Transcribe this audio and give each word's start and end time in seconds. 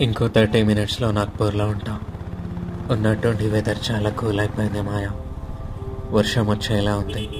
ఇంకో 0.00 0.28
థర్టీ 0.28 0.62
మినిట్స్లో 0.62 1.10
నాగ్పూర్లో 1.10 1.66
ఉంటాం. 1.66 2.00
ఉన్నటువంటి 2.90 3.48
వెదర్ 3.48 3.78
చాలా 3.90 4.10
కూల్ 4.10 4.40
అయిపోయింది 4.40 4.80
మాయా. 4.80 5.10
వర్షం 6.10 6.46
వచ్చేలా 6.46 6.96
ఉంది. 6.96 7.30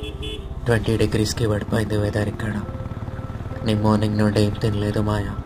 ట్వంటీ 0.66 0.96
డిగ్రీస్కి 0.96 1.48
పడిపోయింది 1.48 1.96
వెదర్ 1.96 2.28
ఇక్కడ. 2.28 2.60
నేను 3.64 3.82
మార్నింగ్ 3.82 4.18
నుండి 4.18 4.42
ఏం 4.42 4.50
తినలేదు 4.50 5.00
మాయా. 5.00 5.36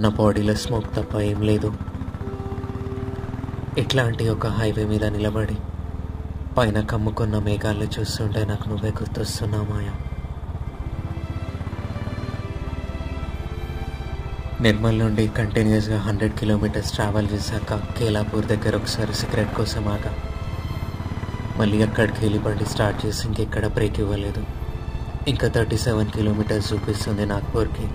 నా 0.00 0.08
బాడీలో 0.08 0.54
స్మోక్ 0.54 0.94
తప్ప 0.96 1.20
ఏం 1.20 1.42
లేదు. 1.42 1.72
ఇట్లాంటి 3.78 4.28
ఒక 4.28 4.46
హైవే 4.46 4.84
మీద 4.84 5.04
నిలబడి 5.04 5.56
పైన 6.58 6.80
కమ్ముకున్న 6.80 7.38
మేఘాలు 7.38 7.84
చూస్తుంటే 7.84 8.44
నాకు 8.44 8.68
నువ్వే 8.68 8.90
గుర్తొస్తున్నావు 8.90 9.64
మాయా. 9.64 9.92
నిర్మల్ 14.64 14.98
నుండి 14.98 15.22
కంటిన్యూస్గా 15.38 15.96
హండ్రెడ్ 16.04 16.34
కిలోమీటర్స్ 16.40 16.92
ట్రావెల్ 16.92 17.28
చేశాక 17.32 17.74
కేలాపూర్ 17.98 18.46
దగ్గర 18.52 18.76
ఒకసారి 18.76 19.14
సిగరెట్ 19.14 19.52
కోసం 19.56 19.88
ఆగా. 19.94 20.12
మళ్ళీ 21.58 21.78
అక్కడికి 21.82 22.18
వెళ్ళి 22.22 22.38
బండి 22.38 22.66
స్టార్ట్ 22.70 22.98
చేసి 23.06 23.22
ఇంకెక్కడ 23.28 23.66
బ్రేక్ 23.76 24.00
ఇవ్వలేదు. 24.04 24.42
ఇంకా 25.32 25.48
థర్టీ 25.48 25.78
సెవెన్ 25.86 26.10
కిలోమీటర్స్ 26.16 26.72
చూపిస్తుంది 26.72 27.26
నాగ్పూర్కి. 27.32 27.86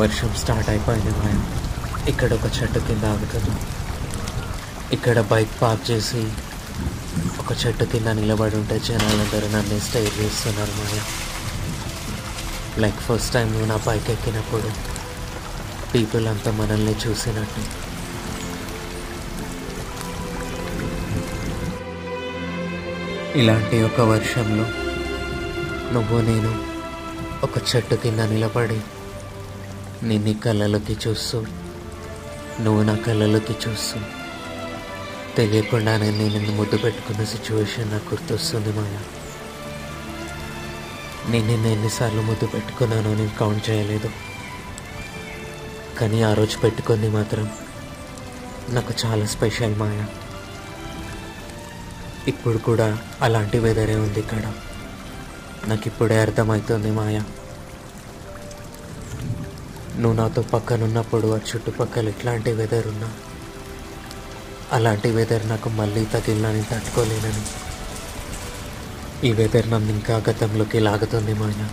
వర్షం 0.00 0.30
స్టార్ట్ 0.42 0.70
అయిపోయింది 0.70 1.14
భయం. 1.22 1.42
ఇక్కడ 2.08 2.32
ఒక 2.32 2.48
చెట్టు 2.58 2.78
కింద 2.78 3.04
ఆగుతుంది. 3.14 3.56
ఇక్కడ 4.96 5.20
బైక్ 5.32 5.54
పార్క్ 5.62 5.90
చేసి 5.90 6.22
ఒక 7.38 7.66
చెట్టు 7.66 7.84
కింద 7.84 8.08
నిలబడి 8.08 8.56
ఉంటే 8.56 8.78
జనాలందరూ 8.78 9.48
నన్ను 9.48 9.80
స్టే 9.80 10.10
చేస్తున్నారు 10.18 10.70
మాయ 10.70 11.00
లైక్ 12.80 13.00
ఫస్ట్ 13.00 13.32
టైం 13.32 13.52
నువ్వు 13.52 13.66
నా 13.66 13.76
పైకి 13.76 14.12
ఎక్కినప్పుడు 14.12 14.70
పీపుల్ 15.94 16.26
అంతా 16.28 16.50
మనల్ని 16.50 16.94
చూసినట్టు. 17.06 17.62
ఇలాంటి 23.36 23.82
ఒక 23.82 24.00
వర్షంలో 24.00 24.64
నువ్వు 25.92 26.20
నేను 26.20 26.52
ఒక 27.42 27.58
చెట్టు 27.68 27.94
కింద 27.94 28.20
నిలబడి 28.20 28.80
నిన్ని 30.02 30.34
కళ్ళలోకి 30.34 30.96
చూస్తూ 31.08 31.38
నువ్వు 32.60 32.82
నా 32.82 32.94
కళ్ళలోకి 32.96 33.52
చూస్తూ 33.52 33.98
తెలియకుండానే 35.36 36.10
నేను 36.10 36.32
నిన్ను 36.34 36.52
ముద్దు 36.52 36.76
పెట్టుకున్న 36.76 37.24
సిచ్యువేషన్ 37.24 37.90
నాకు 37.90 38.14
గుర్తొస్తుంది 38.14 38.72
మాయా 38.72 39.00
నేను 41.30 41.46
నిన్ను 41.46 41.68
ఎన్నిసార్లు 41.68 42.22
ముద్దు 42.22 42.46
పెట్టుకున్నానో 42.46 43.14
నేను 43.14 43.38
కౌంట్ 43.38 43.70
చేయలేదు. 43.70 44.10
కానీ 46.00 46.22
ఆ 46.22 46.34
రోజు 46.34 46.58
పెట్టుకుంది 46.58 47.08
మాత్రం 47.08 47.50
నాకు 48.68 48.92
చాలా 49.06 49.26
స్పెషల్ 49.26 49.76
మాయా 49.76 50.06
ఇప్పుడు 52.28 52.58
కూడా 52.58 52.98
అలాంటి 53.22 53.58
వెదరే 53.58 53.94
ఉంది 53.94 54.20
ఇక్కడ. 54.20 54.44
నాకు 55.68 55.82
ఇప్పుడే 55.86 56.18
అర్థమవుతుంది 56.20 56.90
మాయా 56.90 57.22
నువ్వు 59.98 60.16
నాతో 60.18 60.42
పక్కనున్నప్పుడు 60.42 61.28
ఆ 61.34 61.40
చుట్టుపక్కల 61.48 62.08
ఎట్లాంటి 62.08 62.52
వెదర్ 62.52 62.86
ఉన్నా 62.86 63.08
అలాంటి 64.72 65.10
వెదర్ 65.10 65.48
నాకు 65.48 65.68
మళ్ళీ 65.68 66.04
తగిలినని 66.04 66.62
తట్టుకోలేనని. 66.62 67.44
ఈ 69.28 69.32
వెదర్ 69.32 69.70
నన్ను 69.70 69.90
ఇంకా 69.90 70.22
గతంలోకి 70.30 70.80
లాగుతుంది 70.80 71.34
మాయ. 71.34 71.68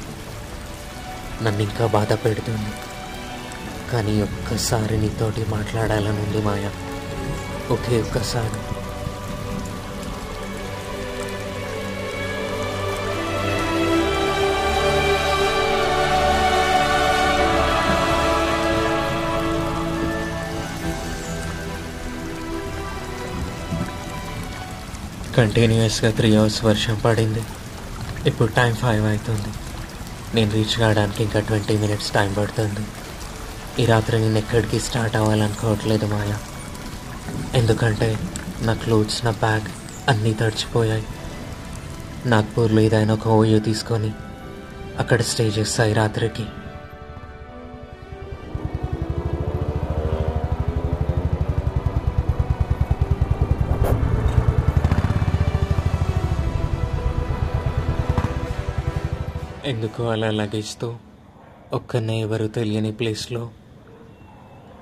నన్ను 1.43 1.61
ఇంకా 1.61 1.85
బాధ 1.87 2.13
పెడుతుంది. 2.13 2.71
కానీ 3.91 4.21
ఒక్కసారి 4.21 4.97
నీతోటి 4.97 5.45
మాట్లాడాలని 5.49 6.19
ఉంది 6.19 6.41
మాయ. 6.41 6.69
ఒకే 7.71 8.01
ఒక్కసారి. 8.01 8.76
కంటిన్యూస్గా 25.37 26.11
త్రీ 26.11 26.35
అవర్స్ 26.35 26.63
వర్షం 26.65 26.95
పడింది. 27.05 27.43
ఇప్పుడు 28.25 28.51
టైం 28.51 28.75
ఫైవ్ 28.75 29.05
అవుతుంది 29.05 29.51
నేను 30.35 30.51
రీచ్ 30.51 30.75
కావడానికి 30.79 31.23
ఇంకా 31.23 31.39
ట్వంటీ 31.39 31.77
మినిట్స్ 31.77 32.11
టైం 32.11 32.33
పడుతుంది. 32.33 32.83
ఈ 33.81 33.85
రాత్రి 33.85 34.19
నేను 34.19 34.37
ఎక్కడికి 34.37 34.79
స్టార్ట్ 34.79 35.15
అవ్వాలనుకోవట్లేదు 35.15 36.05
మాయా. 36.05 36.37
ఎందుకంటే 37.55 38.17
నా 38.61 38.73
క్లోత్స్ 38.73 39.25
నా 39.25 39.31
బ్యాగ్ 39.31 39.67
అన్నీ 40.09 40.33
తడిచిపోయాయి. 40.33 41.05
నాగ్పూర్లో 42.25 42.81
ఏదైనా 42.81 43.13
ఒక 43.13 43.27
ఓయో 43.27 43.59
తీసుకొని 43.59 44.11
అక్కడ 44.99 45.21
స్టే 45.21 45.45
చేస్తాయి 45.47 45.93
రాత్రికి. 45.93 46.45
ఎందుకు 59.67 60.03
అలా 60.03 60.31
లగేజ్తో 60.31 60.97
ఒక్కనే 61.73 62.21
ఎవరు 62.21 62.47
తెలియని 62.47 62.91
ప్లేస్లో? 62.91 63.49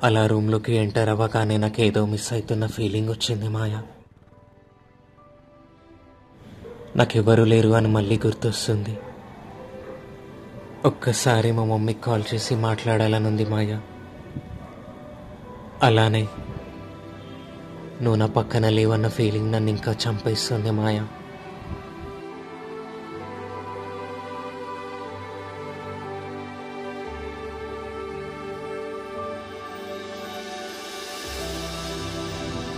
అలా 0.04 0.28
రూమ్లోకి 0.28 0.74
ఎంటర్ 0.74 1.10
అవ్వగానే 1.10 1.58
నాకు 1.58 1.82
ఏదో 1.82 2.06
మిస్ 2.06 2.34
అవుతున్న 2.34 2.66
ఫీలింగ్ 2.66 3.10
వచ్చింది 3.10 3.48
మాయా. 3.48 3.84
నాకెవరు 6.96 7.44
లేరు 7.44 7.70
అని 7.70 7.88
మళ్ళీ 7.88 8.20
గుర్తొస్తుంది. 8.26 8.98
ఒక్కసారి 10.86 11.52
మా 11.52 11.64
మమ్మీకి 11.64 12.02
కాల్ 12.02 12.24
చేసి 12.34 12.56
మాట్లాడాలని 12.56 13.28
ఉంది 13.28 13.46
మాయా. 13.46 13.82
అలానే 15.84 16.28
నువ్వు 18.02 18.16
నా 18.16 18.26
పక్కన 18.26 18.70
లేవన్న 18.70 19.08
ఫీలింగ్ 19.08 19.52
నన్ను 19.52 19.70
ఇంకా 19.70 19.96
చంపేస్తుంది 20.10 20.72
మాయా. 20.72 21.08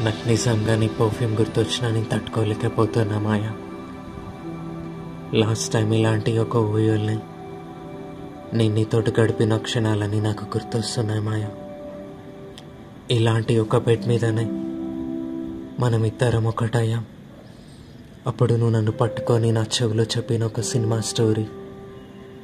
నాకు 0.08 0.28
నిజంగా 0.28 0.76
నీ 0.76 0.88
పర్ఫ్యూమ్ 0.88 1.38
గుర్తొచ్చినా 1.38 1.92
నేను 1.92 2.06
తట్టుకోలేకపోతున్నా 2.06 3.20
మాయా. 3.20 3.54
లాస్ట్ 5.34 5.74
టైం 5.74 5.94
ఇలాంటి 5.94 6.38
ఒక 6.38 6.56
ఊయల్ని 6.56 7.20
నేను 8.54 8.74
నీతోటి 8.74 9.22
గడిపిన 9.22 9.58
క్షణాలని 9.58 10.22
నాకు 10.22 10.44
గుర్తొస్తున్నాయి 10.46 11.22
మాయా. 11.22 11.50
ఇలాంటి 13.12 13.60
ఒక 13.60 13.78
బెడ్ 13.78 14.08
మీదనే 14.08 14.46
మనం 15.80 16.04
ఇద్దరం 16.04 16.48
ఒకటయ్యాం. 16.48 17.06
అప్పుడు 18.28 18.54
నువ్వు 18.54 18.76
నన్ను 18.76 18.92
పట్టుకొని 18.92 19.52
నా 19.52 19.66
చెవిలో 19.82 20.04
చెప్పిన 20.04 20.46
ఒక 20.46 20.62
సినిమా 20.62 21.00
స్టోరీ 21.00 21.48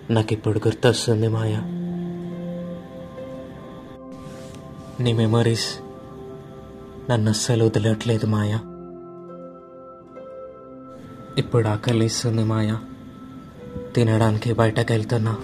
నాకు 0.10 0.34
ఇప్పుడు 0.34 0.60
గుర్తొస్తుంది 0.60 1.28
మాయా. 1.28 1.60
నీ 5.00 5.14
మెమరీస్ 5.14 5.83
నన్ను 7.10 7.30
అస్సలు 7.30 7.66
వదలట్లేదు 7.66 8.26
మాయా. 8.26 8.60
ఇప్పుడు 11.38 11.68
ఆకలిస్తుంది 11.68 12.44
మాయా. 12.44 12.80
తినడానికి 13.96 14.54
బయటకు 14.54 14.94
వెళ్తున్నా 14.94 15.38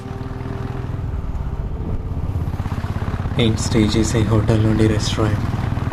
ఏం 3.39 3.57
స్టే 3.57 3.79
చేసే 3.79 4.19
హోటల్ 4.19 4.63
నుండి 4.63 4.87
రెస్టారెంట్ 4.87 5.39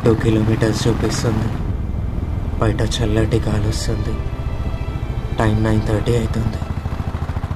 టూ 0.05 0.15
కిలోమీటర్స్ 0.15 0.89
చూపిస్తుంది. 0.89 1.49
బయట 2.59 2.83
చల్లటి 2.83 3.41
గాలి 3.41 3.69
వస్తుంది. 3.69 4.19
టైం 5.37 5.65
నైన్ 5.65 5.83
థర్టీ 5.83 6.17
అవుతుంది. 6.17 6.57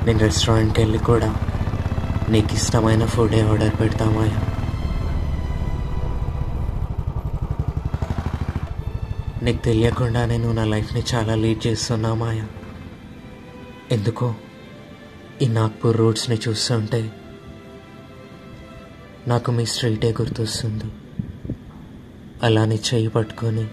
నేను 0.07 0.19
రెస్టారెంట్కి 0.19 0.81
వెళ్ళి 0.81 0.99
కూడా 0.99 1.35
నీకు 2.29 2.55
ఇష్టమైన 2.55 3.05
ఫుడే 3.05 3.41
ఆర్డర్ 3.41 3.81
పెడతామాయా 3.81 4.50
నీకు 9.43 9.63
తెలియకుండానే 9.65 10.37
నువ్వు 10.37 10.53
నా 10.53 10.65
లైఫ్ని 10.65 11.03
చాలా 11.15 11.35
లీడ్ 11.35 11.67
చేస్తున్నా 11.67 12.15
మాయా. 12.15 12.49
ఎందుకో 13.91 14.35
ఈ 15.43 15.49
నాగ్పూర్ 15.49 15.97
రోడ్స్ని 15.97 16.39
చూస్తుంటే 16.49 17.13
నాకు 19.29 19.53
మీ 19.53 19.67
స్ట్రీటే 19.67 20.13
గుర్తొస్తుంది. 20.13 20.85
అలానే 22.43 22.75
చేయి 22.75 23.09
పట్టుకొని 23.09 23.67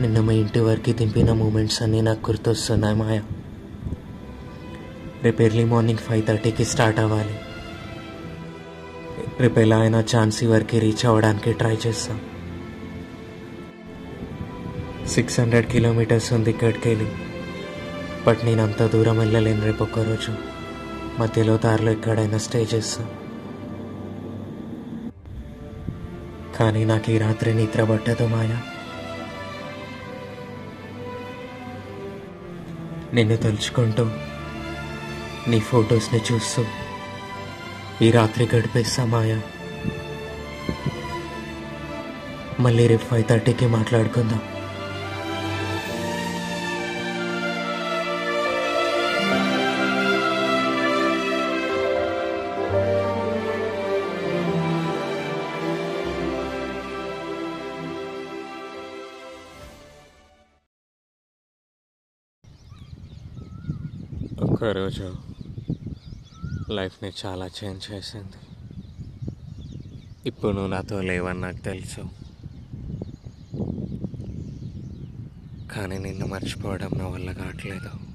నిన్న 0.00 0.20
మీ 0.20 0.36
ఇంటి 0.36 0.60
వరకు 0.60 0.92
దింపిన 0.92 1.32
మూమెంట్స్ 1.32 1.82
అన్నీ 1.82 2.00
నాకు 2.00 2.30
గుర్తొస్తున్నాయి 2.30 2.96
మాయా. 2.96 3.22
రేపు 5.22 5.42
ఎర్లీ 5.42 5.64
మార్నింగ్ 5.64 5.98
ఫైవ్ 5.98 6.26
థర్టీకి 6.26 6.64
స్టార్ట్ 6.64 7.00
అవ్వాలి. 7.00 7.40
రేపు 9.40 9.60
ఎలా 9.60 9.78
అయినా 9.78 10.00
ఛాన్సీ 10.00 10.46
వరకు 10.46 10.78
రీచ్ 10.78 11.06
అవ్వడానికి 11.06 11.52
ట్రై 11.52 11.76
చేస్తాం. 11.86 12.20
సిక్స్ 15.08 15.40
హండ్రెడ్ 15.40 15.66
కిలోమీటర్స్ 15.66 16.32
ఉంది 16.32 16.50
ఇక్కడికి 16.50 16.88
వెళ్ళి 16.88 17.12
బట్ 18.26 18.44
నేను 18.44 18.62
అంత 18.62 18.82
దూరం 18.82 19.18
వెళ్ళలేను 19.18 19.64
రేపు 19.64 19.82
ఒక్కరోజు. 19.82 20.34
మధ్యలో 21.18 21.56
దారిలో 21.56 21.92
ఎక్కడైనా 21.92 22.38
స్టే 22.38 22.62
చేస్తాం. 22.74 23.10
కానీ 26.60 26.84
నాకు 26.84 27.10
ఈ 27.10 27.18
రాత్రి 27.18 27.54
నిద్ర 27.54 27.84
పట్టదు 27.84 28.26
మాయా. 28.26 28.62
నిన్ను 33.14 33.36
తలుచుకుంటూ 33.36 34.10
నీ 35.48 35.60
ఫొటోస్ని 35.60 36.20
చూస్తూ 36.32 36.64
ఈ 38.02 38.10
రాత్రి 38.10 38.48
గడిపేస్తా 38.56 39.04
మాయా. 39.04 39.42
మళ్ళీ 42.60 42.86
రేపు 42.86 43.04
ఫైవ్ 43.04 43.24
థర్టీకి 43.24 43.66
మాట్లాడుకుందాం. 43.66 44.57
ఒక్కరోజు 64.58 65.16
లైఫ్ని 66.70 67.12
చాలా 67.26 67.46
చేంజ్ 67.46 67.92
చేసింది. 67.92 68.38
ఇప్పుడు 70.26 70.52
నువ్వు 70.52 70.70
నాతో 70.70 71.00
లేవని 71.00 71.40
నాకు 71.40 71.56
తెలుసు. 71.56 72.00
కానీ 75.72 75.98
నిన్ను 75.98 76.26
మర్చిపోవడం 76.26 76.90
నా 76.98 77.08
వల్ల 77.08 77.32
కావట్లేదు. 77.32 78.07